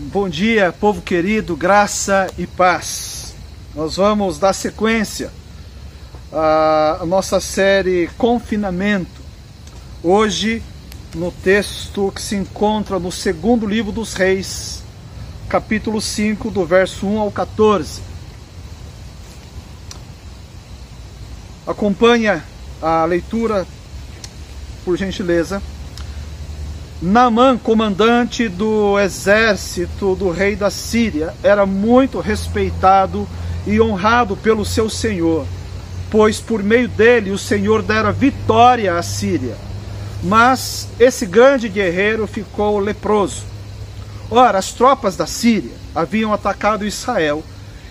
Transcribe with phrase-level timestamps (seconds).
[0.00, 3.34] Bom dia, povo querido, graça e paz.
[3.74, 5.28] Nós vamos dar sequência
[6.32, 9.20] à nossa série Confinamento.
[10.00, 10.62] Hoje,
[11.16, 14.84] no texto que se encontra no segundo livro dos Reis,
[15.48, 18.00] capítulo 5, do verso 1 ao 14.
[21.66, 22.44] Acompanha
[22.80, 23.66] a leitura,
[24.84, 25.60] por gentileza.
[27.00, 33.28] Naamã, comandante do exército do rei da Síria, era muito respeitado
[33.64, 35.46] e honrado pelo seu senhor,
[36.10, 39.56] pois por meio dele o senhor dera vitória à Síria.
[40.24, 43.44] Mas esse grande guerreiro ficou leproso.
[44.28, 47.44] Ora, as tropas da Síria haviam atacado Israel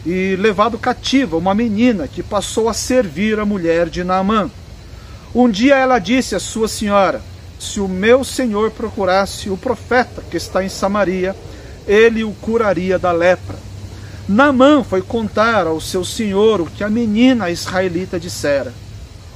[0.05, 4.51] e levado cativa uma menina que passou a servir a mulher de Naamã.
[5.33, 7.21] Um dia ela disse à sua senhora:
[7.59, 11.35] se o meu senhor procurasse o profeta que está em Samaria,
[11.87, 13.57] ele o curaria da lepra.
[14.27, 18.73] Namã foi contar ao seu senhor o que a menina israelita dissera.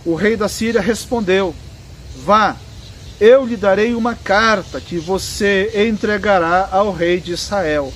[0.06, 1.56] O rei da Síria respondeu:
[2.26, 2.58] Vá,
[3.20, 7.94] eu lhe darei uma carta que você entregará ao rei de Israel.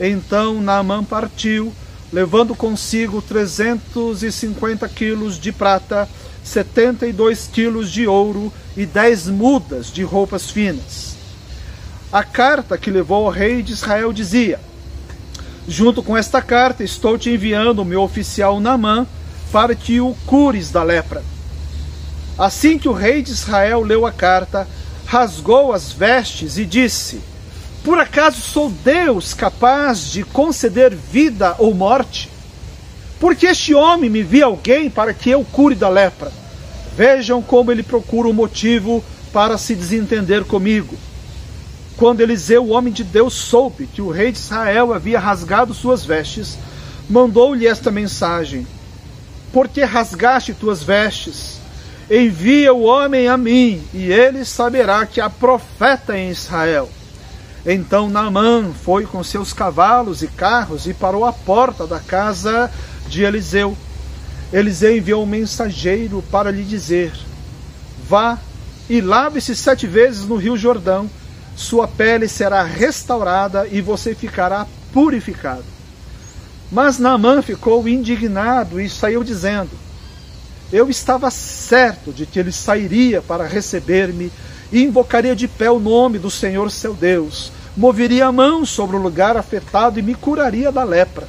[0.00, 1.72] Então Naamã partiu,
[2.12, 6.08] levando consigo trezentos e cinquenta quilos de prata
[6.44, 11.16] 72 quilos de ouro e 10 mudas de roupas finas.
[12.12, 14.60] A carta que levou ao rei de Israel dizia:
[15.66, 19.06] Junto com esta carta estou te enviando o meu oficial Namã
[19.50, 21.22] para que o cures da lepra.
[22.36, 24.66] Assim que o rei de Israel leu a carta,
[25.06, 27.20] rasgou as vestes e disse:
[27.84, 32.30] Por acaso sou Deus capaz de conceder vida ou morte?
[33.18, 36.32] Porque este homem me via alguém para que eu cure da lepra.
[36.96, 39.02] Vejam como ele procura um motivo
[39.32, 40.96] para se desentender comigo.
[41.96, 46.04] Quando Eliseu, o homem de Deus, soube que o rei de Israel havia rasgado suas
[46.04, 46.56] vestes,
[47.10, 48.64] mandou-lhe esta mensagem:
[49.52, 51.58] Por que rasgaste tuas vestes?
[52.08, 56.88] Envia o homem a mim, e ele saberá que há profeta em Israel.
[57.64, 62.70] Então Naamã foi com seus cavalos e carros e parou à porta da casa
[63.06, 63.76] de Eliseu.
[64.52, 67.12] Eliseu enviou um mensageiro para lhe dizer:
[68.08, 68.38] Vá
[68.90, 71.08] e lave-se sete vezes no rio Jordão,
[71.54, 75.64] sua pele será restaurada e você ficará purificado.
[76.70, 79.70] Mas Naamã ficou indignado e saiu dizendo:
[80.72, 84.32] Eu estava certo de que ele sairia para receber-me
[84.72, 89.02] e invocaria de pé o nome do Senhor seu Deus, moveria a mão sobre o
[89.02, 91.28] lugar afetado e me curaria da lepra.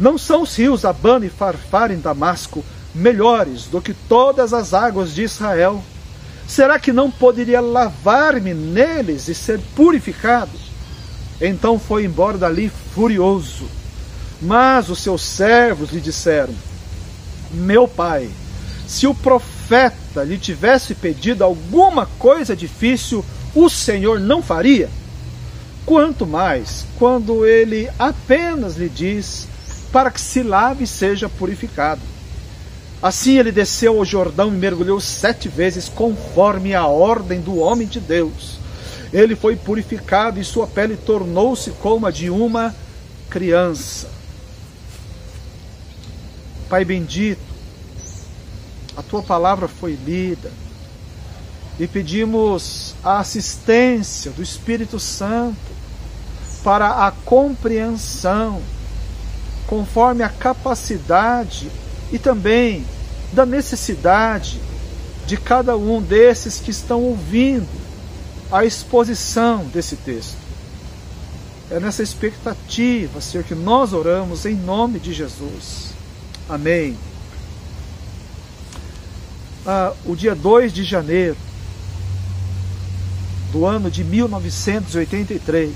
[0.00, 2.64] Não são os rios Abana e Farfar em Damasco
[2.94, 5.82] melhores do que todas as águas de Israel?
[6.48, 10.50] Será que não poderia lavar-me neles e ser purificado?
[11.40, 13.66] Então foi embora dali furioso.
[14.40, 16.54] Mas os seus servos lhe disseram:
[17.52, 18.28] Meu pai,
[18.92, 24.90] se o profeta lhe tivesse pedido alguma coisa difícil, o Senhor não faria?
[25.86, 29.48] Quanto mais quando ele apenas lhe diz:
[29.90, 32.02] para que se lave e seja purificado.
[33.02, 37.98] Assim ele desceu ao Jordão e mergulhou sete vezes, conforme a ordem do homem de
[37.98, 38.58] Deus.
[39.10, 42.74] Ele foi purificado e sua pele tornou-se como a de uma
[43.30, 44.08] criança.
[46.68, 47.51] Pai bendito,
[48.96, 50.50] a tua palavra foi lida
[51.78, 55.56] e pedimos a assistência do Espírito Santo
[56.62, 58.62] para a compreensão
[59.66, 61.70] conforme a capacidade
[62.12, 62.84] e também
[63.32, 64.60] da necessidade
[65.26, 67.66] de cada um desses que estão ouvindo
[68.50, 70.36] a exposição desse texto.
[71.70, 75.92] É nessa expectativa, Senhor, que nós oramos em nome de Jesus.
[76.46, 76.98] Amém.
[79.64, 81.36] Ah, o dia 2 de janeiro
[83.52, 85.74] do ano de 1983,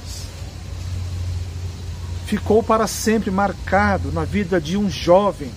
[2.26, 5.50] ficou para sempre marcado na vida de um jovem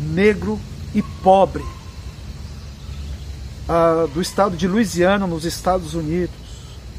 [0.00, 0.58] negro
[0.94, 1.64] e pobre
[3.68, 6.36] uh, do estado de Louisiana, nos Estados Unidos,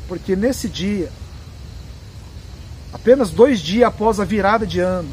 [0.07, 1.09] porque nesse dia,
[2.93, 5.09] apenas dois dias após a virada de ano,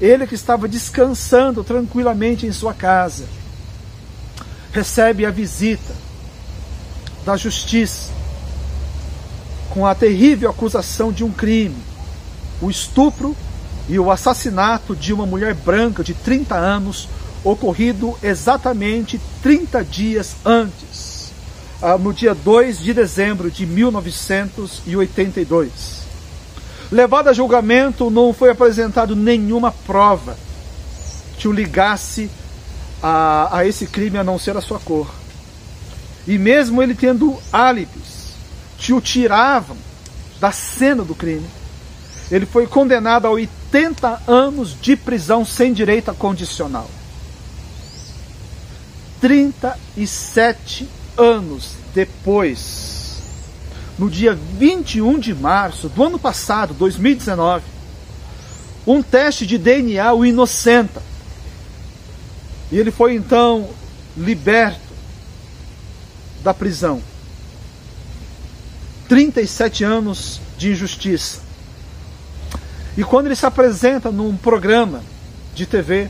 [0.00, 3.24] ele que estava descansando tranquilamente em sua casa,
[4.72, 5.94] recebe a visita
[7.24, 8.12] da justiça
[9.70, 11.76] com a terrível acusação de um crime
[12.60, 13.34] o estupro
[13.88, 17.08] e o assassinato de uma mulher branca de 30 anos,
[17.44, 21.14] ocorrido exatamente 30 dias antes.
[21.82, 26.06] ah, no dia 2 de dezembro de 1982.
[26.90, 30.36] Levado a julgamento, não foi apresentado nenhuma prova
[31.36, 32.28] que o ligasse
[33.02, 35.08] a, a esse crime a não ser a sua cor.
[36.26, 38.34] E mesmo ele tendo álibis
[38.78, 39.76] que o tiravam
[40.40, 41.46] da cena do crime,
[42.30, 46.90] ele foi condenado a 80 anos de prisão sem direito a condicional.
[49.20, 53.22] 37 anos depois,
[53.98, 57.64] no dia 21 de março do ano passado, 2019,
[58.86, 61.02] um teste de DNA o inocenta.
[62.70, 63.68] E ele foi então
[64.16, 64.80] liberto
[66.42, 67.02] da prisão.
[69.08, 71.40] 37 anos de injustiça.
[72.96, 75.02] E quando ele se apresenta num programa
[75.54, 76.08] de TV,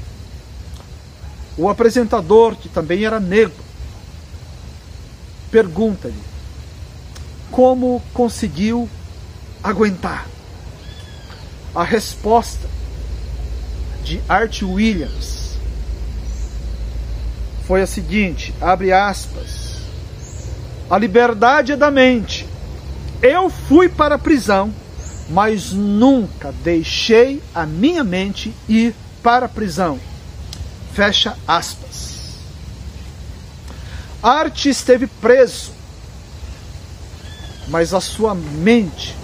[1.59, 3.65] o apresentador, que também era negro,
[5.51, 6.37] pergunta-lhe
[7.51, 8.89] como conseguiu
[9.63, 10.27] aguentar.
[11.75, 12.69] A resposta
[14.03, 15.36] de Art Williams
[17.67, 19.81] foi a seguinte, abre aspas,
[20.89, 22.47] a liberdade é da mente.
[23.21, 24.73] Eu fui para a prisão,
[25.29, 29.99] mas nunca deixei a minha mente ir para a prisão.
[30.95, 32.37] Fecha aspas.
[34.23, 35.73] Arte esteve preso,
[37.67, 39.17] mas a sua mente,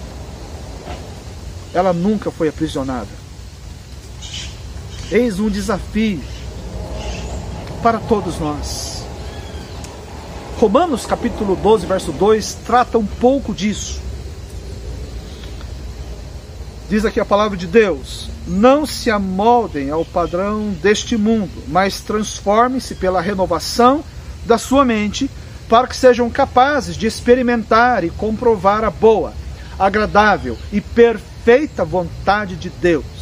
[1.73, 3.23] ela nunca foi aprisionada.
[5.09, 6.21] Eis um desafio
[7.83, 9.03] para todos nós.
[10.57, 14.01] Romanos capítulo 12, verso 2 trata um pouco disso.
[16.89, 22.95] Diz aqui a palavra de Deus: Não se amoldem ao padrão deste mundo, mas transformem-se
[22.95, 24.01] pela renovação
[24.45, 25.29] da sua mente,
[25.67, 29.33] para que sejam capazes de experimentar e comprovar a boa,
[29.77, 33.12] agradável e perfeita vontade de Deus.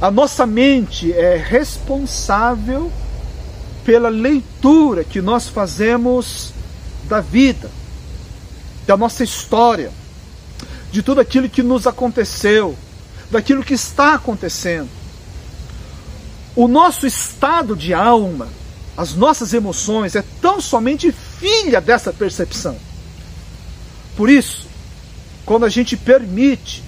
[0.00, 2.90] A nossa mente é responsável
[3.84, 6.54] pela leitura que nós fazemos
[7.04, 7.70] da vida,
[8.86, 9.92] da nossa história,
[10.90, 12.74] de tudo aquilo que nos aconteceu,
[13.30, 14.88] daquilo que está acontecendo.
[16.56, 18.48] O nosso estado de alma,
[18.96, 22.78] as nossas emoções, é tão somente filha dessa percepção.
[24.16, 24.66] Por isso,
[25.44, 26.82] quando a gente permite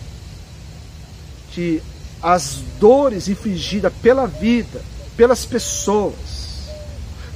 [1.53, 1.83] que
[2.23, 4.81] as dores infligidas pela vida,
[5.17, 6.69] pelas pessoas,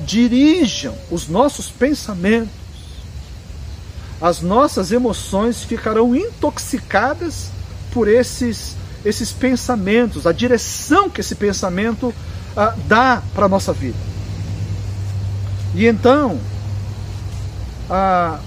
[0.00, 2.54] dirijam os nossos pensamentos,
[4.20, 7.50] as nossas emoções ficarão intoxicadas
[7.92, 12.12] por esses esses pensamentos, a direção que esse pensamento
[12.56, 13.96] ah, dá para a nossa vida.
[15.76, 16.40] E então,
[17.88, 18.40] ah,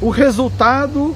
[0.00, 1.14] o resultado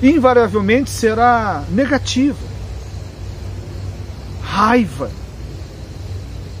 [0.00, 2.47] invariavelmente será negativo.
[4.58, 5.08] Raiva.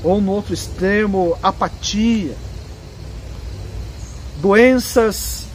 [0.04, 2.36] Ou no outro extremo, apatia.
[4.36, 5.46] Doenças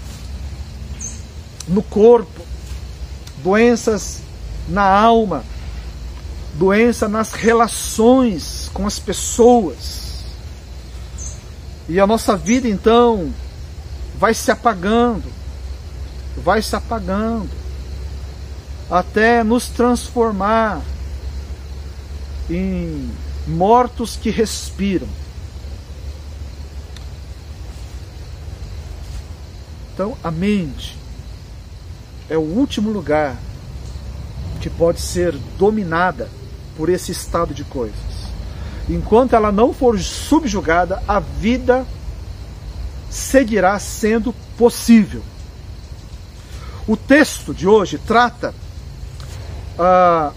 [1.66, 2.42] no corpo,
[3.38, 4.20] doenças
[4.68, 5.46] na alma,
[6.56, 10.26] doença nas relações com as pessoas.
[11.88, 13.34] E a nossa vida então
[14.20, 15.32] vai se apagando,
[16.36, 17.50] vai se apagando,
[18.92, 20.82] até nos transformar
[22.50, 23.12] em
[23.48, 25.08] mortos que respiram.
[29.94, 30.98] Então, a mente
[32.30, 33.38] é o último lugar
[34.60, 36.30] que pode ser dominada
[36.76, 38.14] por esse estado de coisas.
[38.90, 41.86] Enquanto ela não for subjugada, a vida
[43.10, 45.22] seguirá sendo possível.
[46.88, 48.54] O texto de hoje trata
[49.78, 50.32] ah,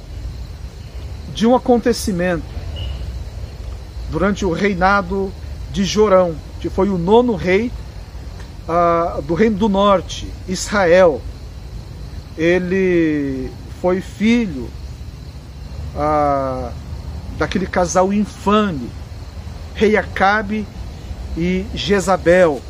[1.37, 2.47] de um acontecimento
[4.11, 5.31] durante o reinado
[5.71, 7.71] de Jorão, que foi o nono rei
[8.67, 11.21] ah, do Reino do Norte, Israel.
[12.39, 13.51] Ele
[13.83, 14.71] foi filho
[15.95, 16.73] ah,
[17.37, 18.91] daquele casal infame,
[19.75, 20.67] rei Acabe
[21.37, 22.63] e Jezabel.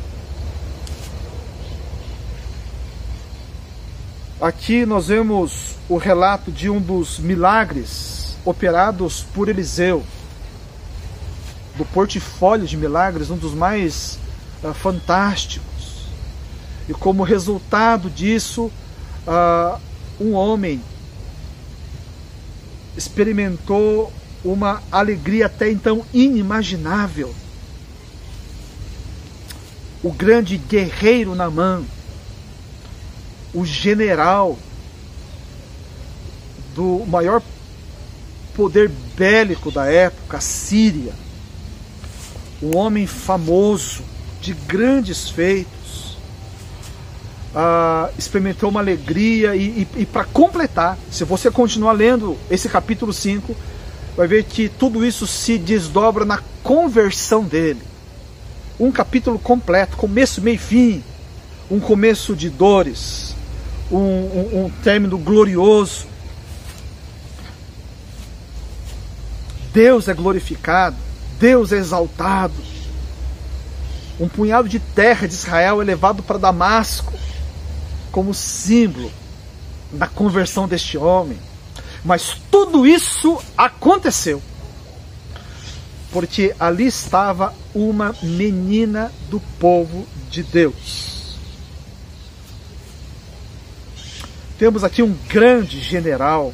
[4.41, 10.03] Aqui nós vemos o relato de um dos milagres operados por Eliseu,
[11.75, 14.17] do portfólio de milagres, um dos mais
[14.63, 16.07] uh, fantásticos.
[16.89, 18.71] E como resultado disso,
[19.27, 19.79] uh,
[20.19, 20.81] um homem
[22.95, 24.11] experimentou
[24.43, 27.35] uma alegria até então inimaginável.
[30.03, 31.83] o grande guerreiro Namã,
[33.53, 34.57] o general
[36.75, 37.41] do maior
[38.57, 41.13] poder bélico da época, a Síria,
[42.61, 44.01] um homem famoso,
[44.41, 46.17] de grandes feitos,
[47.55, 53.13] ah, experimentou uma alegria e, e, e para completar, se você continuar lendo esse capítulo
[53.13, 53.55] 5,
[54.15, 57.81] vai ver que tudo isso se desdobra na conversão dele.
[58.79, 61.03] Um capítulo completo, começo, meio e fim,
[61.69, 63.35] um começo de dores,
[63.91, 66.07] um, um, um término glorioso.
[69.77, 70.97] Deus é glorificado,
[71.39, 72.55] Deus é exaltado.
[74.19, 77.13] Um punhado de terra de Israel é levado para Damasco
[78.11, 79.11] como símbolo
[79.91, 81.37] da conversão deste homem.
[82.03, 84.41] Mas tudo isso aconteceu
[86.11, 91.37] porque ali estava uma menina do povo de Deus.
[94.57, 96.51] Temos aqui um grande general,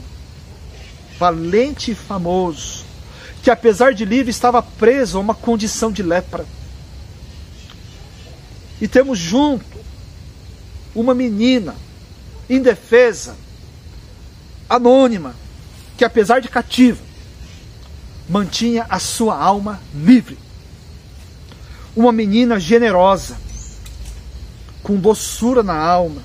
[1.18, 2.92] valente e famoso,
[3.44, 6.46] que apesar de livre estava preso a uma condição de lepra.
[8.80, 9.78] E temos junto
[10.96, 11.76] uma menina
[12.50, 13.36] indefesa,
[14.70, 15.36] anônima,
[15.98, 17.04] que apesar de cativa,
[18.30, 20.38] mantinha a sua alma livre.
[21.94, 23.38] Uma menina generosa,
[24.82, 26.22] com doçura na alma,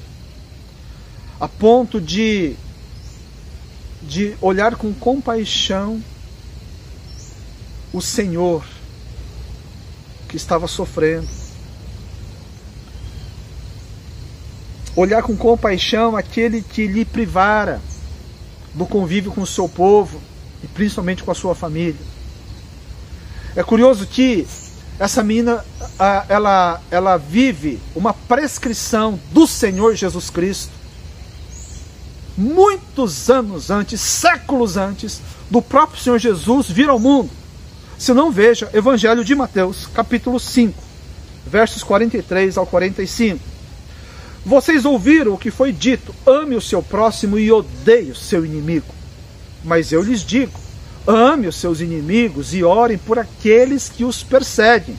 [1.40, 2.54] a ponto de
[4.00, 6.00] de olhar com compaixão
[7.98, 8.64] o Senhor
[10.28, 11.28] que estava sofrendo.
[14.94, 17.80] Olhar com compaixão aquele que lhe privara
[18.74, 20.20] do convívio com o seu povo
[20.62, 22.00] e principalmente com a sua família.
[23.56, 24.46] É curioso que
[24.98, 25.64] essa menina
[26.28, 30.72] ela, ela vive uma prescrição do Senhor Jesus Cristo
[32.36, 37.30] muitos anos antes, séculos antes do próprio Senhor Jesus vir ao mundo.
[37.98, 40.80] Se não veja, Evangelho de Mateus, capítulo 5,
[41.44, 43.40] versos 43 ao 45.
[44.46, 48.94] Vocês ouviram o que foi dito: ame o seu próximo e odeie o seu inimigo.
[49.64, 50.52] Mas eu lhes digo:
[51.08, 54.96] ame os seus inimigos e orem por aqueles que os perseguem,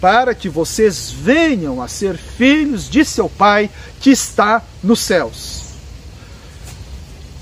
[0.00, 5.62] para que vocês venham a ser filhos de seu Pai que está nos céus.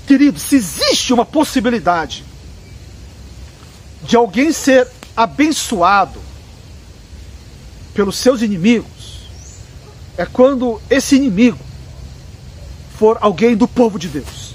[0.05, 2.23] Querido, se existe uma possibilidade
[4.05, 6.19] de alguém ser abençoado
[7.93, 9.29] pelos seus inimigos,
[10.17, 11.59] é quando esse inimigo
[12.97, 14.45] for alguém do povo de Deus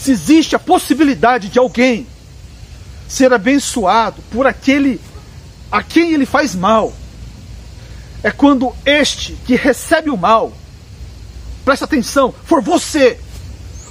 [0.00, 2.06] se existe a possibilidade de alguém
[3.06, 4.98] ser abençoado por aquele
[5.70, 6.92] a quem ele faz mal,
[8.22, 10.52] é quando este que recebe o mal,
[11.64, 13.20] presta atenção, for você,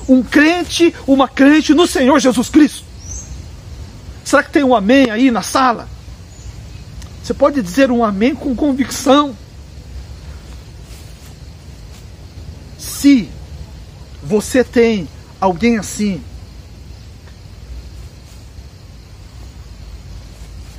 [0.10, 2.89] um crente, uma crente no Senhor Jesus Cristo.
[4.30, 5.90] Será que tem um amém aí na sala?
[7.24, 9.36] Você pode dizer um amém com convicção.
[12.78, 13.28] Se
[14.22, 15.10] você tem
[15.42, 16.22] alguém assim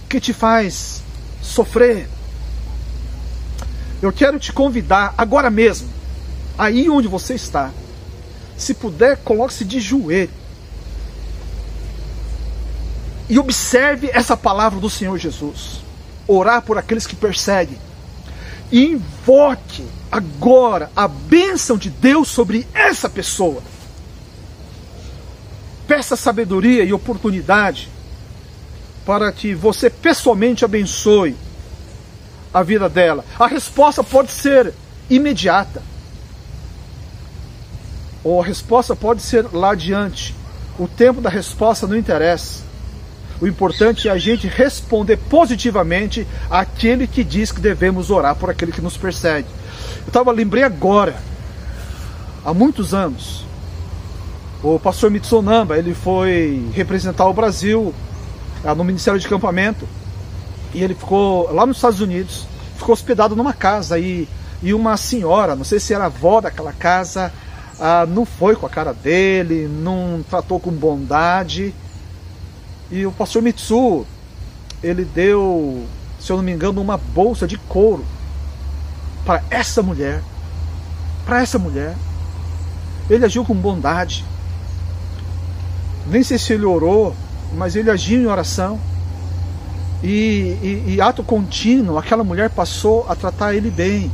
[0.09, 1.03] que te faz
[1.43, 2.09] sofrer,
[4.01, 5.91] eu quero te convidar agora mesmo,
[6.57, 7.73] aí onde você está,
[8.57, 10.40] se puder, coloque-se de joelho
[13.31, 15.83] e observe essa palavra do Senhor Jesus.
[16.27, 17.79] Orar por aqueles que perseguem.
[18.73, 23.63] E invoque agora a bênção de Deus sobre essa pessoa.
[25.87, 27.89] Peça sabedoria e oportunidade
[29.07, 31.37] para que você pessoalmente abençoe
[32.53, 33.25] a vida dela.
[33.39, 34.75] A resposta pode ser
[35.09, 35.81] imediata.
[38.25, 40.35] Ou a resposta pode ser lá adiante.
[40.77, 42.70] O tempo da resposta não interessa.
[43.41, 48.71] O importante é a gente responder positivamente àquele que diz que devemos orar por aquele
[48.71, 49.49] que nos persegue.
[50.07, 51.17] Eu tava, lembrei agora,
[52.45, 53.47] há muitos anos,
[54.63, 57.95] o pastor Mitsonamba, ele foi representar o Brasil
[58.63, 59.89] ah, no Ministério de Acampamento
[60.75, 64.29] e ele ficou lá nos Estados Unidos, ficou hospedado numa casa e,
[64.63, 67.33] e uma senhora, não sei se era avó daquela casa,
[67.81, 71.75] ah, não foi com a cara dele, não tratou com bondade.
[72.91, 74.05] E o pastor Mitsu,
[74.83, 75.87] ele deu,
[76.19, 78.05] se eu não me engano, uma bolsa de couro
[79.25, 80.23] para essa mulher.
[81.25, 81.95] Para essa mulher.
[83.09, 84.25] Ele agiu com bondade.
[86.07, 87.15] Nem sei se ele orou,
[87.55, 88.81] mas ele agiu em oração.
[90.03, 94.11] E, e, e ato contínuo, aquela mulher passou a tratar ele bem.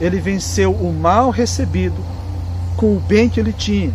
[0.00, 2.00] Ele venceu o mal recebido
[2.76, 3.92] com o bem que ele tinha.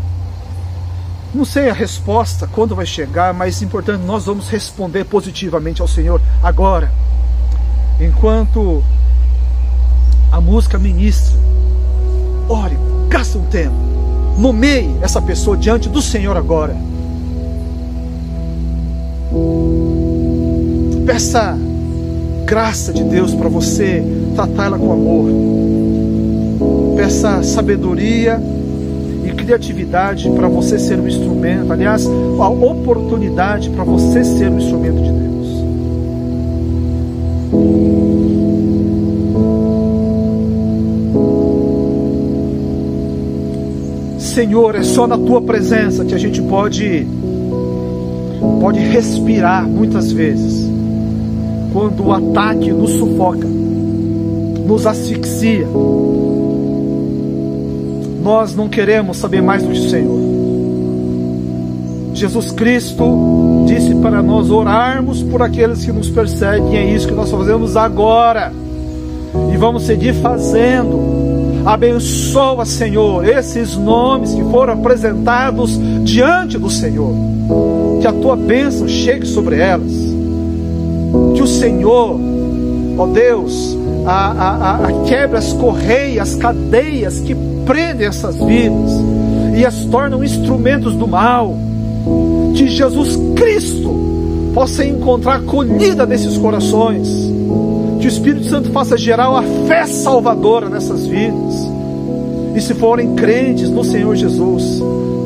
[1.33, 5.87] Não sei a resposta, quando vai chegar, mas é importante, nós vamos responder positivamente ao
[5.87, 6.91] Senhor agora.
[7.99, 8.83] Enquanto
[10.31, 11.35] a música ministra,
[12.47, 12.77] ore,
[13.09, 13.75] gasta um tempo,
[14.37, 16.75] nomeie essa pessoa diante do Senhor agora.
[21.07, 21.57] Peça
[22.45, 24.03] graça de Deus para você
[24.35, 25.31] tratá-la com amor.
[26.95, 28.39] Peça sabedoria
[29.33, 31.71] criatividade para você ser um instrumento.
[31.71, 35.23] Aliás, a oportunidade para você ser um instrumento de Deus.
[44.19, 47.07] Senhor, é só na tua presença que a gente pode
[48.59, 50.69] pode respirar muitas vezes.
[51.71, 55.67] Quando o ataque nos sufoca, nos asfixia,
[58.23, 60.23] nós não queremos saber mais do Senhor.
[62.13, 67.29] Jesus Cristo disse para nós orarmos por aqueles que nos perseguem, é isso que nós
[67.29, 68.53] fazemos agora,
[69.53, 71.63] e vamos seguir fazendo.
[71.65, 77.13] Abençoa, Senhor, esses nomes que foram apresentados diante do Senhor
[78.03, 79.93] que a tua bênção chegue sobre elas,
[81.35, 82.19] que o Senhor,
[82.97, 87.33] ó Deus, a, a, a quebre as correias, as cadeias que
[87.65, 88.91] prendem essas vidas
[89.55, 91.55] e as tornam instrumentos do mal,
[92.55, 97.07] que Jesus Cristo possa encontrar acolhida nesses corações,
[97.99, 101.55] que o Espírito Santo faça gerar uma fé salvadora nessas vidas,
[102.55, 104.81] e se forem crentes no Senhor Jesus,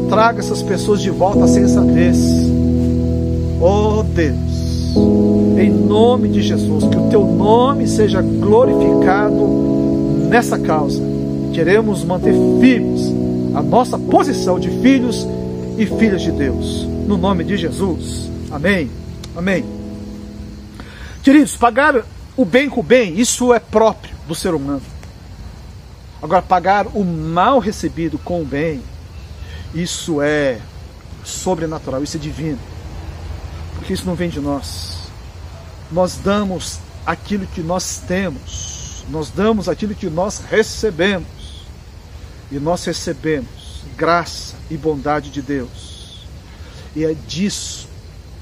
[0.10, 2.17] traga essas pessoas de volta à sensatez.
[3.60, 4.96] Oh Deus,
[5.58, 9.48] em nome de Jesus, que o teu nome seja glorificado
[10.29, 11.17] nessa causa.
[11.58, 13.02] Queremos manter firmes
[13.56, 15.26] a nossa posição de filhos
[15.76, 16.84] e filhas de Deus.
[17.08, 18.30] No nome de Jesus.
[18.52, 18.91] Amém.
[19.36, 19.65] Amém.
[21.24, 24.84] Queridos, pagar o bem com o bem, isso é próprio do ser humano.
[26.22, 28.80] Agora, pagar o mal recebido com o bem,
[29.74, 30.60] isso é
[31.24, 32.60] sobrenatural, isso é divino
[33.78, 35.10] porque isso não vem de nós.
[35.91, 41.37] Nós damos aquilo que nós temos, nós damos aquilo que nós recebemos,
[42.52, 46.26] e nós recebemos graça e bondade de Deus.
[46.96, 47.88] E é disso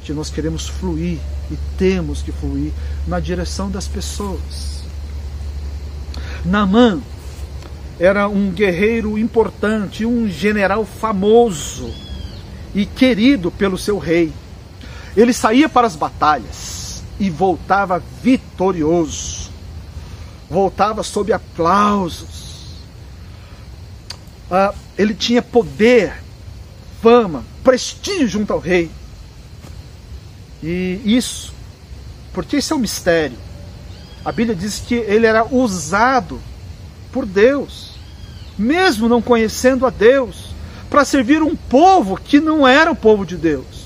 [0.04, 1.20] que nós queremos fluir
[1.52, 2.72] e temos que fluir
[3.08, 4.84] na direção das pessoas.
[6.46, 7.02] Namã
[8.00, 11.92] era um guerreiro importante, um general famoso
[12.74, 14.32] e querido pelo seu rei.
[15.16, 19.50] Ele saía para as batalhas e voltava vitorioso,
[20.50, 22.45] voltava sob aplausos.
[24.50, 26.14] Ah, ele tinha poder,
[27.02, 28.92] fama, prestígio junto ao rei.
[30.62, 31.54] E isso,
[32.34, 33.38] porque isso é um mistério.
[34.24, 36.40] A Bíblia diz que ele era usado
[37.12, 37.92] por Deus,
[38.58, 40.56] mesmo não conhecendo a Deus,
[40.90, 43.86] para servir um povo que não era o povo de Deus.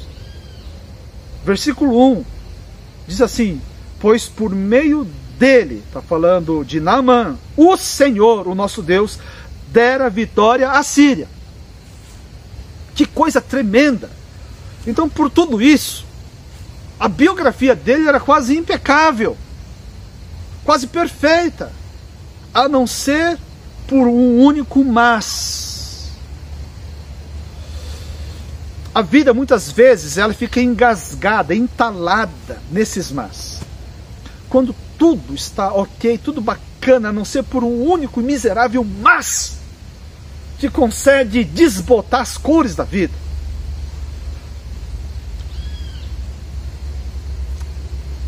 [1.44, 2.26] Versículo 1
[3.08, 3.62] diz assim:
[4.00, 9.20] Pois por meio dele, está falando de Naamã, o Senhor, o nosso Deus,
[9.72, 11.28] dera vitória à Síria.
[12.96, 14.10] Que coisa tremenda!
[14.86, 16.06] Então, por tudo isso,
[17.00, 19.38] a biografia dele era quase impecável,
[20.64, 21.72] quase perfeita,
[22.54, 23.38] a não ser
[23.88, 26.10] por um único mas.
[28.94, 33.60] A vida muitas vezes ela fica engasgada, entalada nesses mas.
[34.50, 39.59] Quando tudo está ok, tudo bacana, a não ser por um único miserável mas
[40.60, 43.14] que consegue desbotar as cores da vida.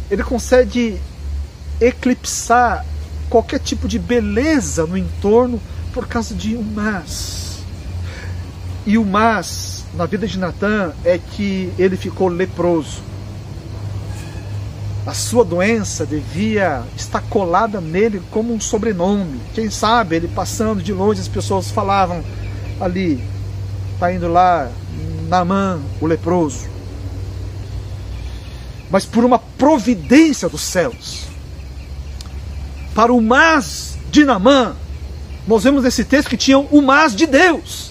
[0.10, 1.00] Ele consegue
[1.80, 2.86] eclipsar
[3.30, 5.62] qualquer tipo de beleza no entorno
[5.94, 7.60] por causa de um mas.
[8.86, 13.11] E o mas na vida de Natan é que ele ficou leproso.
[15.06, 19.42] A sua doença devia estar colada nele como um sobrenome.
[19.54, 22.24] Quem sabe ele passando de longe, as pessoas falavam
[22.80, 23.24] ali,
[23.94, 24.70] está indo lá,
[25.28, 26.70] Namã, o leproso.
[28.92, 31.24] Mas por uma providência dos céus,
[32.94, 34.76] para o mas de Namã,
[35.48, 37.90] nós vemos nesse texto que tinham o mas de Deus.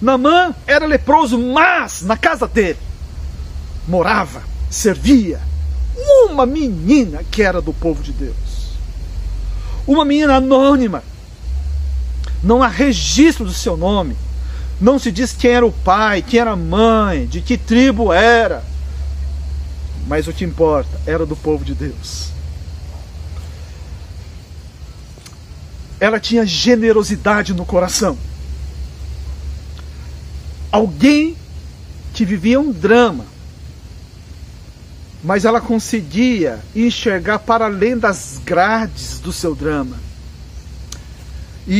[0.00, 2.78] Namã era leproso, mas na casa dele
[3.86, 5.40] morava, servia
[5.96, 8.36] uma menina que era do povo de Deus.
[9.86, 11.02] Uma menina anônima.
[12.42, 14.16] Não há registro do seu nome.
[14.80, 18.62] Não se diz quem era o pai, quem era a mãe, de que tribo era.
[20.06, 22.30] Mas o que importa era do povo de Deus.
[25.98, 28.18] Ela tinha generosidade no coração.
[30.70, 31.34] Alguém
[32.12, 33.24] que vivia um drama,
[35.26, 39.96] mas ela conseguia enxergar para além das grades do seu drama.
[41.66, 41.74] E,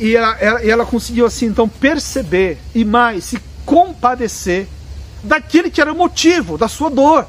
[0.00, 4.66] e, e ela, ela, ela, conseguiu assim então perceber e mais se compadecer
[5.22, 7.24] daquele que era o motivo da sua dor,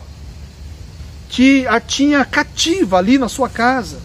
[1.29, 3.99] que a tinha cativa ali na sua casa.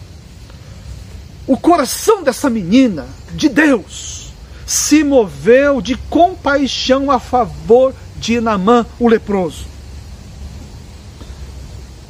[1.47, 4.35] O coração dessa menina, de Deus,
[4.67, 9.74] se moveu de compaixão a favor de Namã, o leproso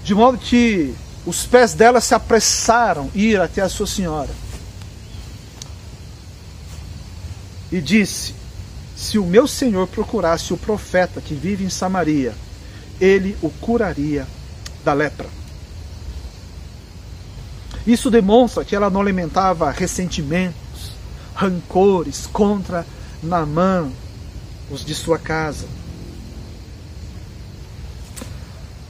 [0.04, 4.30] de modo que os pés dela se apressaram ir até a sua senhora.
[7.72, 8.34] E disse:
[8.94, 12.34] Se o meu senhor procurasse o profeta que vive em Samaria,
[13.00, 14.26] ele o curaria
[14.84, 15.26] da lepra.
[17.86, 20.92] Isso demonstra que ela não alimentava ressentimentos,
[21.34, 22.86] rancores contra
[23.22, 23.90] Naamã,
[24.70, 25.66] os de sua casa.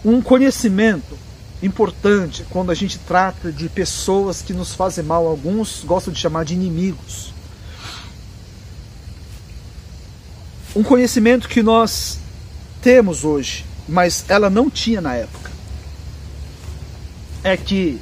[0.05, 1.17] Um conhecimento
[1.63, 5.27] importante quando a gente trata de pessoas que nos fazem mal.
[5.27, 7.33] Alguns gostam de chamar de inimigos.
[10.77, 12.19] Um conhecimento que nós
[12.83, 15.51] temos hoje, mas ela não tinha na época,
[17.43, 18.01] é que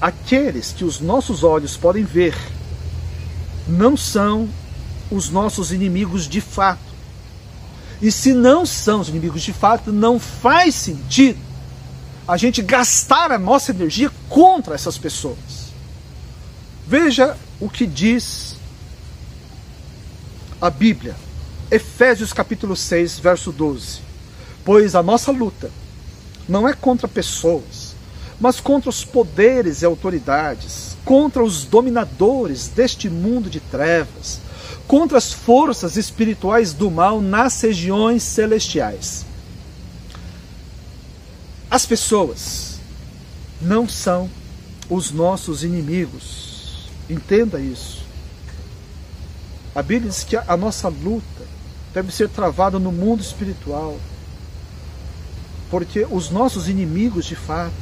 [0.00, 2.34] aqueles que os nossos olhos podem ver
[3.66, 4.48] não são
[5.10, 6.85] os nossos inimigos de fato.
[8.00, 11.38] E se não são os inimigos de fato, não faz sentido
[12.28, 15.72] a gente gastar a nossa energia contra essas pessoas.
[16.86, 18.56] Veja o que diz
[20.60, 21.14] a Bíblia,
[21.70, 24.00] Efésios capítulo 6, verso 12.
[24.64, 25.70] Pois a nossa luta
[26.48, 27.94] não é contra pessoas,
[28.40, 34.40] mas contra os poderes e autoridades, contra os dominadores deste mundo de trevas
[34.86, 39.24] contra as forças espirituais do mal nas regiões celestiais.
[41.70, 42.78] As pessoas
[43.60, 44.30] não são
[44.88, 46.88] os nossos inimigos.
[47.10, 48.04] Entenda isso.
[49.74, 51.24] A Bíblia diz que a nossa luta
[51.92, 53.98] deve ser travada no mundo espiritual.
[55.68, 57.74] Porque os nossos inimigos, de fato,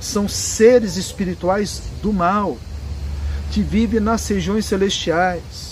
[0.00, 2.58] são seres espirituais do mal,
[3.52, 5.71] que vivem nas regiões celestiais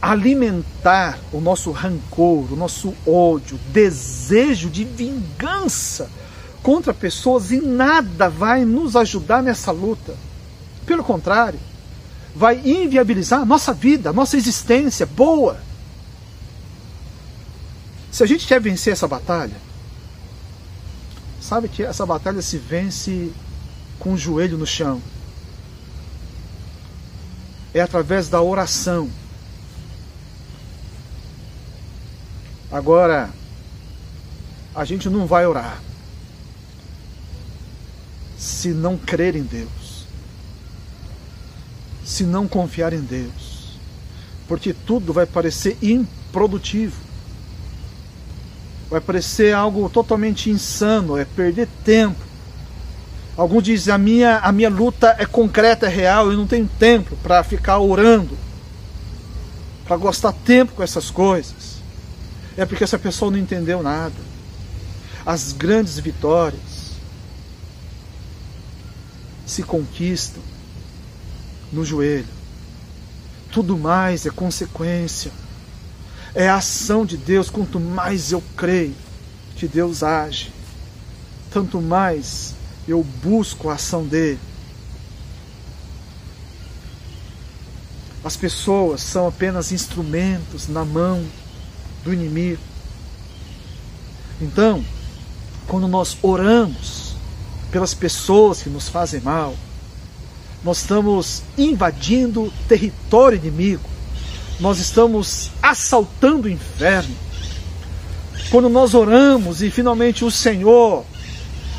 [0.00, 6.08] alimentar o nosso rancor, o nosso ódio, desejo de vingança
[6.62, 10.14] contra pessoas e nada vai nos ajudar nessa luta.
[10.86, 11.58] Pelo contrário,
[12.34, 15.60] vai inviabilizar a nossa vida, a nossa existência boa.
[18.10, 19.56] Se a gente quer vencer essa batalha,
[21.40, 23.32] sabe que essa batalha se vence
[23.98, 25.02] com o joelho no chão.
[27.74, 29.10] É através da oração
[32.70, 33.30] Agora,
[34.74, 35.80] a gente não vai orar
[38.36, 40.06] se não crer em Deus,
[42.04, 43.78] se não confiar em Deus,
[44.46, 47.00] porque tudo vai parecer improdutivo,
[48.90, 52.28] vai parecer algo totalmente insano, é perder tempo.
[53.36, 57.16] Alguns dizem a minha a minha luta é concreta, é real, eu não tenho tempo
[57.22, 58.36] para ficar orando,
[59.86, 61.77] para gastar tempo com essas coisas
[62.58, 64.16] é porque essa pessoa não entendeu nada.
[65.24, 66.88] As grandes vitórias
[69.46, 70.42] se conquistam
[71.72, 72.26] no joelho.
[73.52, 75.30] Tudo mais é consequência.
[76.34, 77.48] É a ação de Deus.
[77.48, 78.96] Quanto mais eu creio
[79.54, 80.52] que Deus age,
[81.52, 82.54] tanto mais
[82.88, 84.40] eu busco a ação dele.
[88.24, 91.24] As pessoas são apenas instrumentos na mão
[92.04, 92.60] do inimigo.
[94.40, 94.84] Então,
[95.66, 97.14] quando nós oramos
[97.70, 99.54] pelas pessoas que nos fazem mal,
[100.64, 103.88] nós estamos invadindo território inimigo,
[104.58, 107.14] nós estamos assaltando o inferno.
[108.50, 111.04] Quando nós oramos e finalmente o Senhor,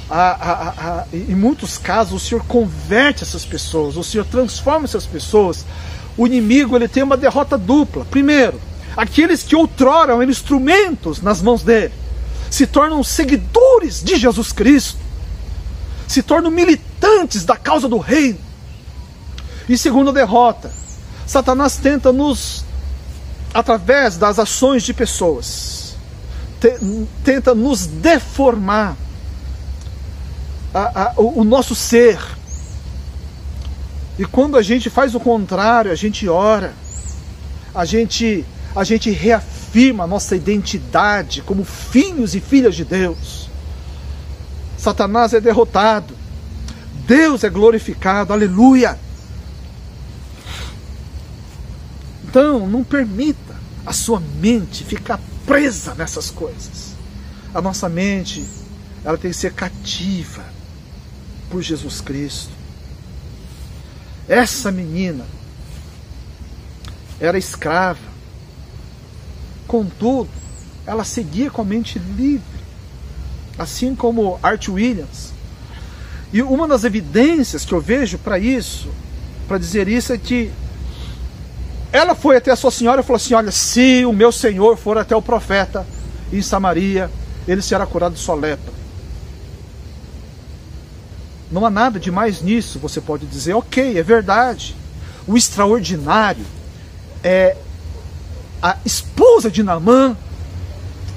[0.09, 5.05] a, a, a, em muitos casos, o Senhor converte essas pessoas, o Senhor transforma essas
[5.05, 5.65] pessoas,
[6.17, 8.05] o inimigo ele tem uma derrota dupla.
[8.05, 8.59] Primeiro,
[8.95, 11.93] aqueles que outrora eram instrumentos nas mãos dele.
[12.49, 14.99] se tornam seguidores de Jesus Cristo,
[16.07, 18.39] se tornam militantes da causa do reino.
[19.67, 20.71] E segunda derrota,
[21.27, 22.65] Satanás tenta nos,
[23.53, 25.95] através das ações de pessoas,
[26.59, 26.73] te,
[27.23, 28.97] tenta nos deformar
[30.73, 32.19] a, a, o, o nosso ser.
[34.17, 36.73] E quando a gente faz o contrário, a gente ora,
[37.73, 38.43] a gente,
[38.75, 43.49] a gente reafirma a nossa identidade como filhos e filhas de Deus.
[44.77, 46.15] Satanás é derrotado,
[47.05, 48.97] Deus é glorificado, aleluia.
[52.23, 53.55] Então, não permita
[53.85, 56.95] a sua mente ficar presa nessas coisas.
[57.53, 58.45] A nossa mente,
[59.03, 60.45] ela tem que ser cativa
[61.49, 62.51] por Jesus Cristo.
[64.27, 65.25] Essa menina
[67.19, 68.08] era escrava.
[69.69, 70.31] Contudo,
[70.83, 72.41] ela seguia com a mente livre,
[73.55, 75.31] assim como Art Williams.
[76.33, 78.89] E uma das evidências que eu vejo para isso,
[79.47, 80.51] para dizer isso, é que
[81.91, 84.97] ela foi até a sua senhora e falou assim: Olha, se o meu senhor for
[84.97, 85.85] até o profeta
[86.33, 87.07] em Samaria,
[87.47, 88.73] ele será curado de sua lepra.
[91.51, 94.75] Não há nada de mais nisso, você pode dizer, ok, é verdade.
[95.27, 96.45] O extraordinário
[97.23, 97.55] é
[98.61, 100.15] a esposa de Naamã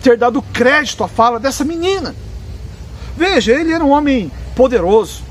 [0.03, 2.15] ter dado crédito à fala dessa menina.
[3.17, 5.23] Veja, ele era um homem poderoso,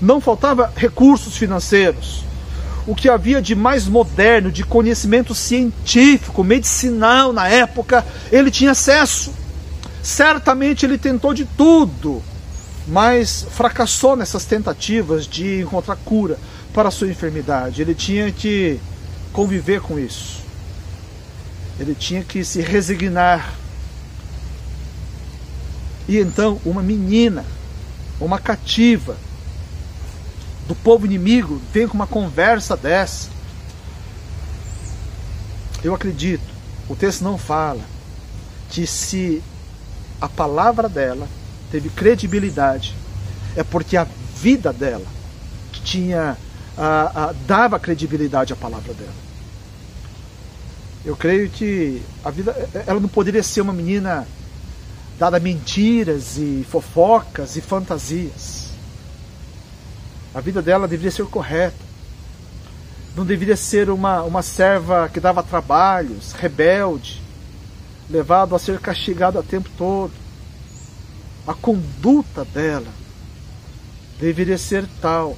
[0.00, 2.24] não faltava recursos financeiros,
[2.86, 9.32] o que havia de mais moderno, de conhecimento científico, medicinal na época, ele tinha acesso.
[10.02, 12.22] Certamente ele tentou de tudo,
[12.88, 16.38] mas fracassou nessas tentativas de encontrar cura
[16.72, 17.82] para a sua enfermidade.
[17.82, 18.80] Ele tinha que
[19.32, 20.39] conviver com isso.
[21.80, 23.54] Ele tinha que se resignar.
[26.06, 27.44] E então, uma menina,
[28.20, 29.16] uma cativa,
[30.68, 33.30] do povo inimigo vem com uma conversa dessa.
[35.82, 36.44] Eu acredito,
[36.86, 37.80] o texto não fala
[38.68, 39.42] que se
[40.20, 41.26] a palavra dela
[41.72, 42.94] teve credibilidade,
[43.56, 45.06] é porque a vida dela
[45.82, 46.36] tinha
[46.76, 49.29] a, a, dava credibilidade à palavra dela.
[51.04, 52.54] Eu creio que a vida,
[52.86, 54.26] ela não poderia ser uma menina
[55.18, 58.70] dada a mentiras e fofocas e fantasias.
[60.34, 61.90] A vida dela deveria ser correta.
[63.16, 67.20] Não deveria ser uma, uma serva que dava trabalhos, rebelde,
[68.08, 70.12] levado a ser castigado o tempo todo.
[71.46, 72.92] A conduta dela
[74.20, 75.36] deveria ser tal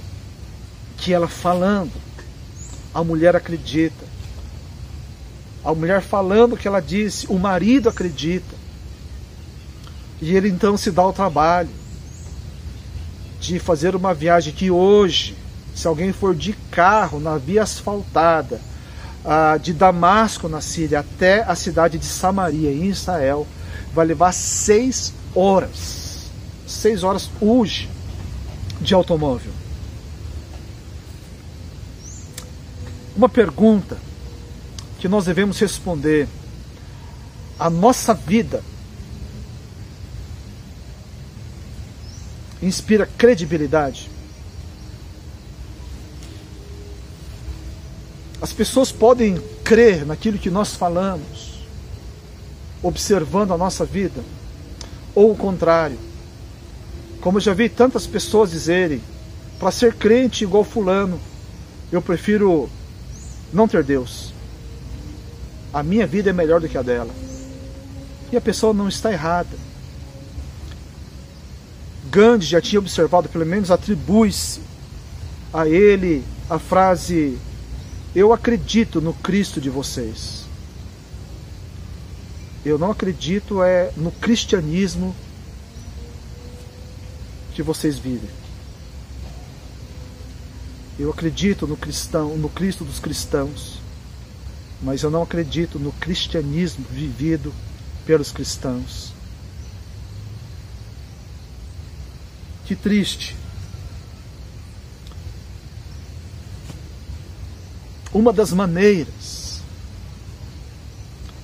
[0.99, 1.93] que ela falando,
[2.93, 4.12] a mulher acredita.
[5.65, 8.55] A mulher falando o que ela disse, o marido acredita.
[10.21, 11.71] E ele então se dá o trabalho
[13.41, 15.37] de fazer uma viagem que hoje,
[15.75, 18.61] se alguém for de carro na via asfaltada,
[19.61, 23.47] de Damasco, na Síria, até a cidade de Samaria, em Israel,
[23.95, 26.31] vai levar seis horas.
[26.67, 27.89] Seis horas hoje
[28.81, 29.53] de automóvel.
[33.15, 33.97] Uma pergunta
[35.03, 36.29] que nós devemos responder:
[37.59, 38.63] a nossa vida
[42.63, 44.09] inspira credibilidade.
[48.41, 51.67] As pessoas podem crer naquilo que nós falamos,
[52.81, 54.23] observando a nossa vida,
[55.17, 55.99] ou o contrário.
[57.21, 59.03] Como eu já vi tantas pessoas dizerem,
[59.59, 61.19] para ser crente igual Fulano,
[61.91, 62.71] eu prefiro
[63.53, 64.32] não ter Deus.
[65.73, 67.15] A minha vida é melhor do que a dela.
[68.31, 69.57] E a pessoa não está errada.
[72.11, 74.61] Gandhi já tinha observado, pelo menos atribui-se
[75.53, 77.39] a ele a frase:
[78.15, 80.45] Eu acredito no Cristo de vocês.
[82.65, 85.15] Eu não acredito é no cristianismo
[87.55, 88.31] que vocês vivem.
[90.99, 93.82] Eu acredito no cristão, no Cristo dos cristãos,
[94.83, 97.55] mas eu não acredito no cristianismo vivido
[98.05, 99.13] pelos cristãos.
[102.65, 103.37] Que triste.
[108.13, 109.63] Uma das maneiras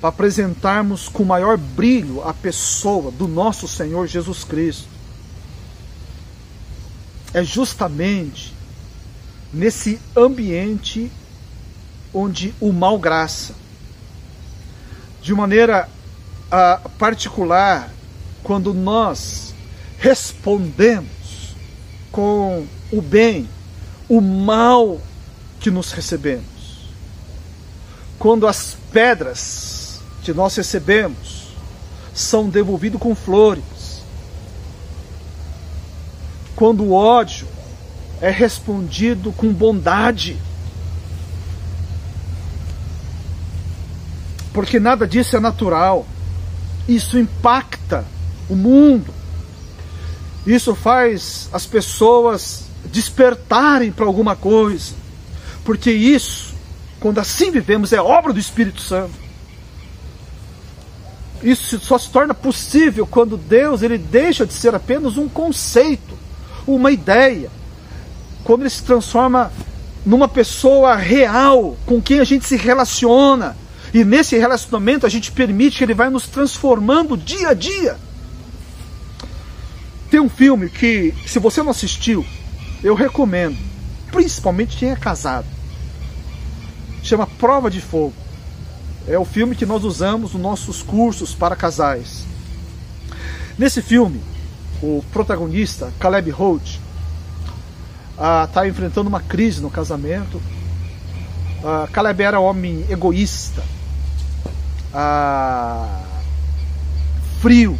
[0.01, 4.89] para apresentarmos com maior brilho a pessoa do nosso Senhor Jesus Cristo
[7.33, 8.55] é justamente
[9.53, 11.11] nesse ambiente
[12.13, 13.55] onde o mal graça.
[15.21, 15.89] De maneira
[16.47, 17.91] uh, particular,
[18.43, 19.55] quando nós
[19.99, 21.55] respondemos
[22.11, 23.49] com o bem,
[24.09, 25.01] o mal
[25.61, 26.89] que nos recebemos.
[28.19, 31.49] Quando as pedras que nós recebemos
[32.15, 34.03] são devolvidas com flores.
[36.57, 37.47] Quando o ódio
[38.21, 40.37] é respondido com bondade.
[44.59, 46.05] Porque nada disso é natural.
[46.89, 48.05] Isso impacta
[48.51, 49.15] o mundo.
[50.45, 54.95] Isso faz as pessoas despertarem para alguma coisa.
[55.65, 56.57] Porque isso,
[56.99, 59.15] quando assim vivemos, é obra do Espírito Santo.
[61.41, 66.19] Isso só se torna possível quando Deus ele deixa de ser apenas um conceito,
[66.67, 67.49] uma ideia.
[68.43, 69.53] Quando ele se transforma
[70.05, 73.57] numa pessoa real com quem a gente se relaciona.
[73.93, 77.97] E nesse relacionamento a gente permite que ele vai nos transformando dia a dia.
[80.11, 82.25] Tem um filme que, se você não assistiu,
[82.83, 83.59] eu recomendo,
[84.11, 85.47] principalmente quem é casado.
[87.03, 88.15] Chama Prova de Fogo.
[89.07, 92.25] É o filme que nós usamos nos nossos cursos para casais.
[93.59, 94.21] Nesse filme,
[94.83, 96.79] o protagonista, Caleb Holt,
[98.13, 100.41] está ah, enfrentando uma crise no casamento.
[101.65, 103.63] Ah, Caleb era homem egoísta,
[104.93, 106.03] ah,
[107.41, 107.79] frio,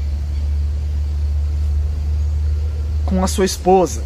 [3.05, 4.03] com a sua esposa.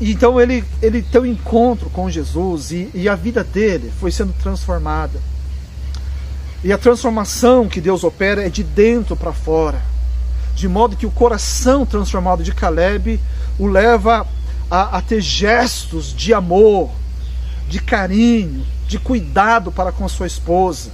[0.00, 4.10] E então ele, ele tem um encontro com Jesus e, e a vida dele foi
[4.10, 5.20] sendo transformada.
[6.62, 9.80] E a transformação que Deus opera é de dentro para fora.
[10.54, 13.20] De modo que o coração transformado de Caleb
[13.58, 14.26] o leva
[14.70, 16.90] a, a ter gestos de amor,
[17.68, 20.90] de carinho, de cuidado para com a sua esposa.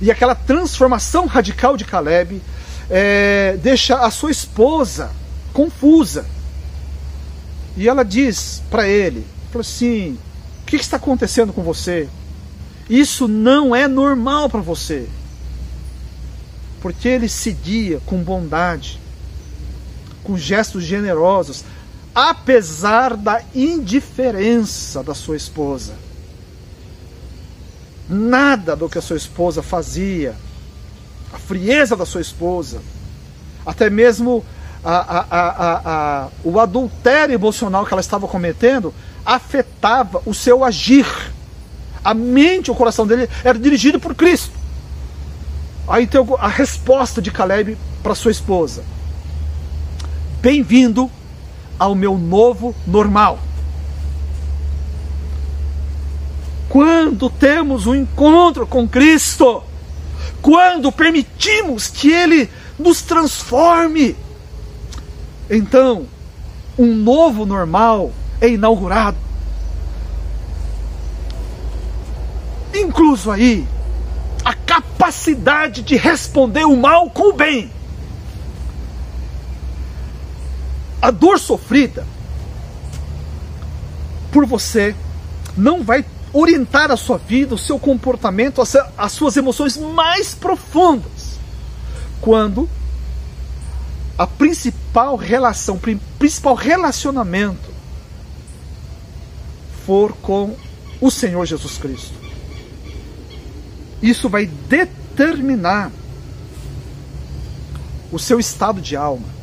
[0.00, 2.42] E aquela transformação radical de Caleb
[2.90, 5.10] é, deixa a sua esposa
[5.52, 6.26] confusa.
[7.76, 9.26] E ela diz para ele:
[9.58, 10.18] assim,
[10.62, 12.08] o que está acontecendo com você?
[12.88, 15.08] Isso não é normal para você.
[16.80, 19.00] Porque ele seguia com bondade,
[20.22, 21.64] com gestos generosos,
[22.14, 25.94] apesar da indiferença da sua esposa.
[28.08, 30.34] Nada do que a sua esposa fazia
[31.34, 32.80] a frieza da sua esposa,
[33.66, 34.44] até mesmo
[34.84, 35.80] a, a,
[36.24, 38.94] a, o adultério emocional que ela estava cometendo,
[39.26, 41.06] afetava o seu agir.
[42.04, 44.52] A mente, o coração dele era dirigido por Cristo.
[45.88, 48.84] Aí tem a resposta de Caleb para sua esposa:
[50.40, 51.10] Bem-vindo
[51.78, 53.38] ao meu novo normal.
[56.74, 59.62] Quando temos um encontro com Cristo,
[60.42, 64.16] quando permitimos que Ele nos transforme,
[65.48, 66.04] então
[66.76, 68.10] um novo normal
[68.40, 69.16] é inaugurado.
[72.74, 73.64] Incluso aí
[74.44, 77.70] a capacidade de responder o mal com o bem.
[81.00, 82.04] A dor sofrida
[84.32, 84.92] por você
[85.56, 88.60] não vai orientar a sua vida, o seu comportamento,
[88.98, 91.38] as suas emoções mais profundas.
[92.20, 92.68] Quando
[94.18, 95.80] a principal relação,
[96.18, 97.72] principal relacionamento
[99.86, 100.56] for com
[101.00, 102.14] o Senhor Jesus Cristo.
[104.02, 105.90] Isso vai determinar
[108.10, 109.33] o seu estado de alma.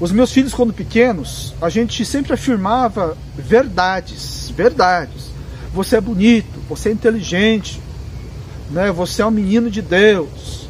[0.00, 5.26] Os meus filhos, quando pequenos, a gente sempre afirmava verdades, verdades.
[5.74, 7.78] Você é bonito, você é inteligente,
[8.70, 8.90] né?
[8.92, 10.66] Você é um menino de Deus.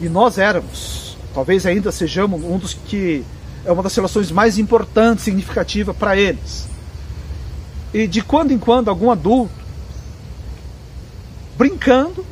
[0.00, 3.24] E nós éramos, talvez ainda sejamos um dos que
[3.64, 6.68] é uma das relações mais importantes, significativas para eles.
[7.92, 9.52] E de quando em quando algum adulto
[11.58, 12.24] brincando,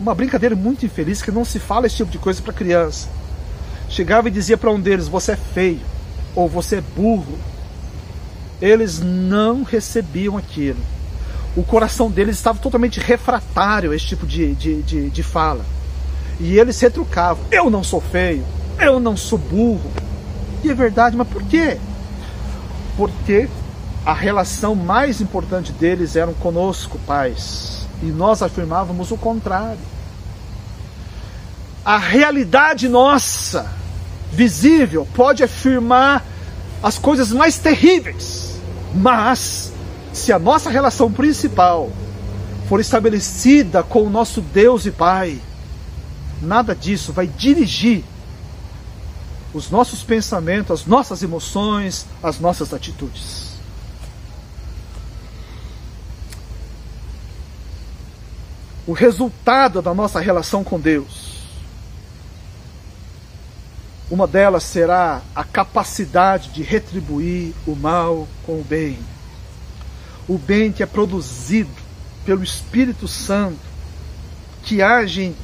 [0.00, 3.08] uma brincadeira muito infeliz que não se fala esse tipo de coisa para criança
[3.92, 5.80] chegava e dizia para um deles: Você é feio,
[6.34, 7.38] ou você é burro.
[8.60, 10.80] Eles não recebiam aquilo.
[11.54, 15.64] O coração deles estava totalmente refratário a esse tipo de, de, de, de fala.
[16.40, 18.44] E eles retrucavam: Eu não sou feio,
[18.80, 19.90] eu não sou burro.
[20.64, 21.76] E é verdade, mas por quê?
[22.96, 23.48] Porque
[24.06, 27.86] a relação mais importante deles era conosco, pais.
[28.02, 29.78] E nós afirmávamos o contrário.
[31.84, 33.81] A realidade nossa
[34.32, 36.24] visível pode afirmar
[36.82, 38.60] as coisas mais terríveis,
[38.94, 39.72] mas
[40.12, 41.90] se a nossa relação principal
[42.68, 45.38] for estabelecida com o nosso Deus e Pai,
[46.40, 48.02] nada disso vai dirigir
[49.54, 53.52] os nossos pensamentos, as nossas emoções, as nossas atitudes.
[58.86, 61.41] O resultado da nossa relação com Deus,
[64.12, 68.98] uma delas será a capacidade de retribuir o mal com o bem.
[70.28, 71.70] O bem que é produzido
[72.22, 73.58] pelo Espírito Santo,
[74.64, 75.34] que age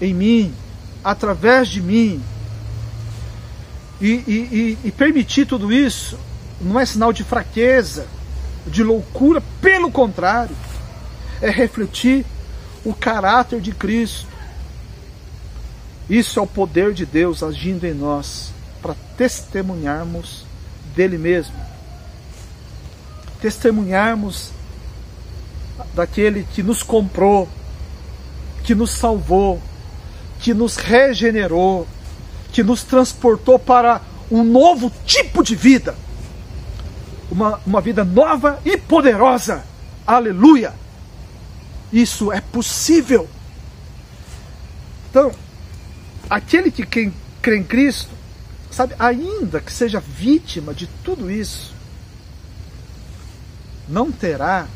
[0.00, 0.54] em mim,
[1.02, 2.22] através de mim,
[4.00, 6.16] e, e, e, permitir tudo isso
[6.60, 8.06] não é sinal de fraqueza,
[8.64, 10.54] de loucura, pelo contrário,
[11.42, 12.24] é refletir
[12.84, 14.27] o caráter de Cristo.
[16.08, 18.50] Isso é o poder de Deus agindo em nós
[18.80, 20.44] para testemunharmos
[20.94, 21.54] dele mesmo.
[23.40, 24.50] Testemunharmos
[25.94, 27.48] daquele que nos comprou,
[28.64, 29.60] que nos salvou,
[30.40, 31.86] que nos regenerou,
[32.52, 34.00] que nos transportou para
[34.30, 35.94] um novo tipo de vida.
[37.30, 39.62] Uma, uma vida nova e poderosa.
[40.06, 40.72] Aleluia!
[41.92, 43.28] Isso é possível.
[45.10, 45.32] Então,
[46.28, 46.84] aquele que
[47.40, 48.10] crê em Cristo,
[48.70, 51.74] sabe, ainda que seja vítima de tudo isso,
[53.88, 54.66] não terá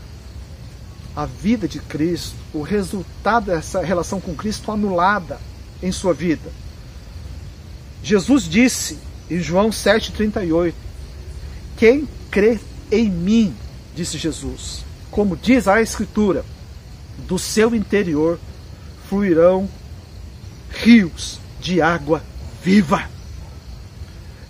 [1.14, 5.38] a vida de Cristo, o resultado dessa relação com Cristo anulada
[5.82, 6.50] em sua vida.
[8.02, 8.98] Jesus disse
[9.30, 10.72] em João 7,38:
[11.76, 12.58] Quem crê
[12.90, 13.54] em mim,
[13.94, 16.44] disse Jesus, como diz a Escritura,
[17.28, 18.40] do seu interior
[19.06, 19.68] fluirão
[20.70, 22.22] rios de água
[22.62, 23.04] viva.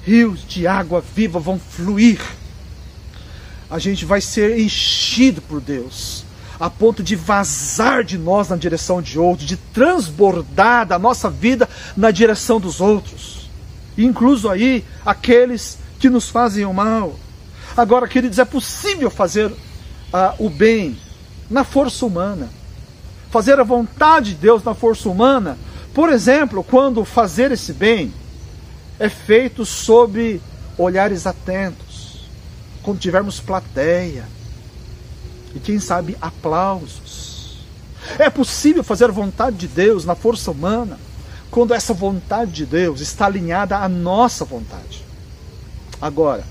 [0.04, 2.20] Rios de água viva vão fluir.
[3.70, 6.24] A gente vai ser enchido por Deus,
[6.58, 11.68] a ponto de vazar de nós na direção de outros, de transbordar da nossa vida
[11.96, 13.48] na direção dos outros,
[13.96, 17.16] incluso aí aqueles que nos fazem o mal.
[17.76, 19.56] Agora, queridos, é possível fazer uh,
[20.38, 20.98] o bem
[21.48, 22.48] na força humana
[23.32, 25.56] fazer a vontade de Deus na força humana,
[25.95, 28.12] por exemplo, quando fazer esse bem
[28.99, 30.40] é feito sob
[30.78, 32.28] olhares atentos,
[32.82, 34.24] quando tivermos plateia
[35.55, 37.59] e quem sabe aplausos.
[38.18, 40.99] É possível fazer a vontade de Deus na força humana
[41.51, 45.05] quando essa vontade de Deus está alinhada à nossa vontade.
[46.01, 46.45] Agora,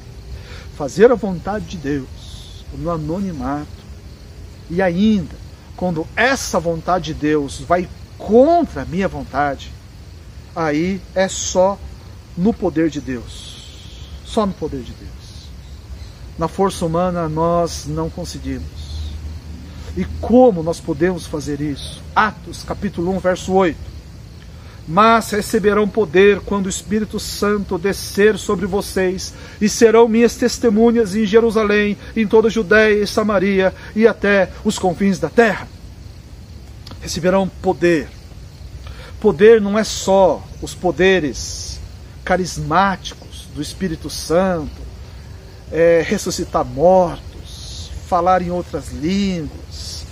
[0.77, 3.67] fazer a vontade de Deus no anonimato
[4.69, 5.35] e ainda
[5.75, 7.89] quando essa vontade de Deus vai
[8.27, 9.71] contra a minha vontade,
[10.55, 11.77] aí é só
[12.37, 13.65] no poder de Deus.
[14.23, 15.11] Só no poder de Deus.
[16.37, 18.81] Na força humana nós não conseguimos.
[19.97, 22.01] E como nós podemos fazer isso?
[22.15, 23.91] Atos, capítulo 1, verso 8
[24.87, 31.25] mas receberão poder quando o Espírito Santo descer sobre vocês, e serão minhas testemunhas em
[31.25, 35.67] Jerusalém, em toda a Judéia e Samaria e até os confins da terra.
[37.01, 38.07] Receberão poder.
[39.19, 41.79] Poder não é só os poderes
[42.23, 44.81] carismáticos do Espírito Santo,
[45.71, 50.05] é, ressuscitar mortos, falar em outras línguas,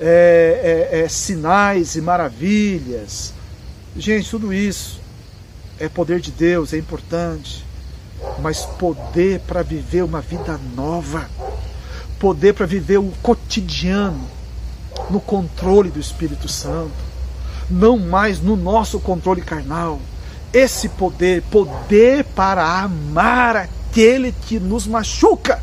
[0.00, 3.32] é, é, é sinais e maravilhas
[3.94, 5.00] Gente, tudo isso
[5.78, 7.62] é poder de Deus, é importante,
[8.40, 11.28] mas poder para viver uma vida nova,
[12.18, 14.26] poder para viver o cotidiano
[15.10, 16.92] no controle do Espírito Santo,
[17.70, 20.00] não mais no nosso controle carnal.
[20.52, 25.62] Esse poder, poder para amar aquele que nos machuca.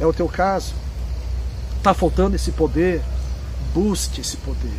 [0.00, 0.74] É o teu caso.
[1.76, 3.02] Está faltando esse poder?
[3.74, 4.78] Busque esse poder.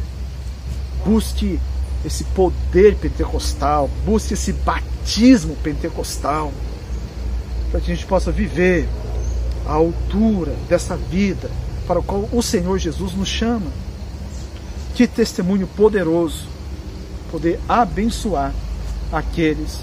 [1.06, 1.60] Busque
[2.06, 6.52] esse poder pentecostal, busque esse batismo pentecostal,
[7.72, 8.88] para que a gente possa viver
[9.66, 11.50] a altura dessa vida
[11.88, 13.72] para o qual o Senhor Jesus nos chama.
[14.94, 16.46] Que testemunho poderoso
[17.32, 18.54] poder abençoar
[19.12, 19.80] aqueles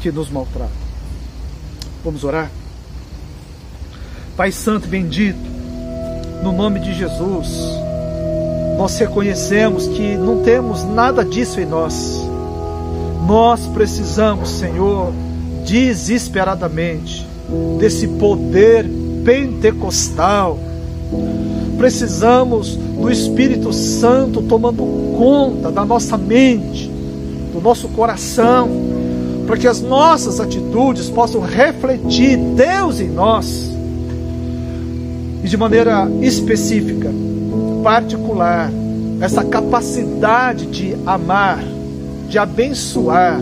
[0.00, 0.70] que nos maltratam.
[2.04, 2.50] Vamos orar?
[4.36, 5.38] Pai Santo e bendito,
[6.42, 7.48] no nome de Jesus,
[8.78, 12.18] nós reconhecemos que não temos nada disso em nós.
[13.26, 15.12] Nós precisamos, Senhor,
[15.66, 17.26] desesperadamente,
[17.78, 18.86] desse poder
[19.24, 20.58] pentecostal.
[21.76, 24.82] Precisamos do Espírito Santo tomando
[25.16, 26.90] conta da nossa mente,
[27.52, 28.68] do nosso coração,
[29.46, 33.70] para que as nossas atitudes possam refletir Deus em nós.
[35.42, 37.10] E de maneira específica,
[37.82, 38.70] particular,
[39.20, 41.62] essa capacidade de amar,
[42.28, 43.40] de abençoar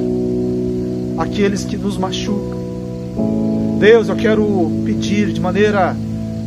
[1.18, 2.58] aqueles que nos machucam.
[3.78, 5.96] Deus, eu quero pedir de maneira,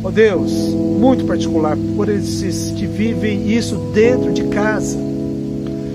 [0.02, 4.98] ó oh Deus, muito particular, por esses que vivem isso dentro de casa,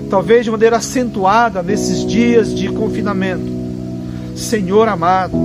[0.09, 3.57] talvez de maneira acentuada nesses dias de confinamento.
[4.35, 5.35] Senhor amado,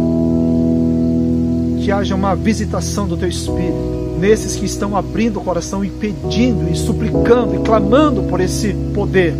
[1.82, 3.92] que haja uma visitação do Teu Espírito
[4.22, 9.34] nesses que estão abrindo o coração e pedindo e suplicando e clamando por esse poder.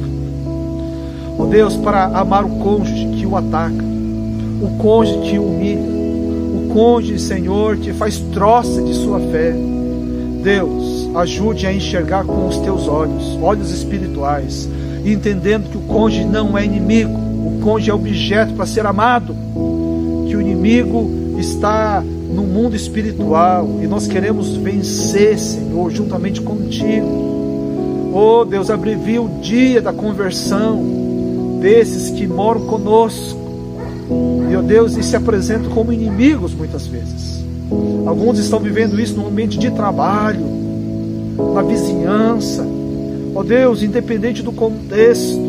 [1.38, 3.84] Ó oh Deus, para amar o cônjuge que o ataca,
[4.60, 6.01] o cônjuge que o humilha,
[6.72, 9.54] cônjuge, Senhor, que faz troça de sua fé.
[10.42, 14.68] Deus, ajude a enxergar com os teus olhos, olhos espirituais,
[15.04, 19.36] entendendo que o cônjuge não é inimigo, o cônjuge é objeto para ser amado,
[20.28, 28.10] que o inimigo está no mundo espiritual e nós queremos vencer, Senhor, juntamente contigo.
[28.14, 30.82] Oh Deus, abrevia o dia da conversão
[31.60, 33.41] desses que moram conosco.
[34.56, 37.44] Oh Deus, e se apresentam como inimigos muitas vezes.
[38.06, 40.44] Alguns estão vivendo isso no ambiente de trabalho,
[41.54, 42.64] na vizinhança.
[43.34, 45.40] Oh Deus, independente do contexto,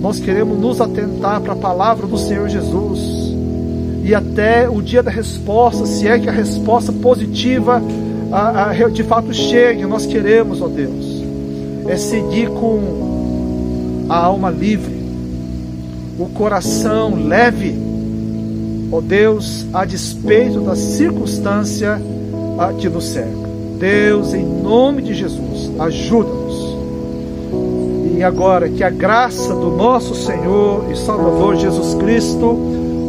[0.00, 3.28] nós queremos nos atentar para a palavra do Senhor Jesus
[4.04, 7.82] e até o dia da resposta, se é que a resposta positiva
[8.32, 11.22] a, a, de fato chegue, nós queremos, ó Deus,
[11.86, 14.97] é seguir com a alma livre,
[16.18, 17.78] o coração leve,
[18.90, 22.00] ó Deus, a despeito da circunstância
[22.80, 23.48] que nos cerca.
[23.78, 26.76] Deus, em nome de Jesus, ajuda-nos.
[28.16, 32.46] E agora que a graça do nosso Senhor e Salvador Jesus Cristo,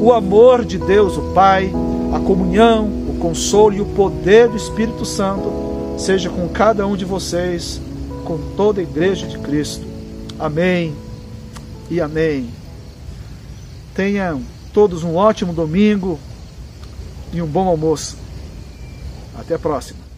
[0.01, 1.71] o amor de Deus, o Pai,
[2.13, 5.51] a comunhão, o consolo e o poder do Espírito Santo
[5.97, 7.81] seja com cada um de vocês,
[8.23, 9.83] com toda a igreja de Cristo.
[10.37, 10.93] Amém
[11.89, 12.58] e amém.
[13.99, 14.41] Tenham
[14.73, 16.17] todos um ótimo domingo
[17.33, 18.15] e um bom almoço.
[19.37, 20.08] Até a próxima.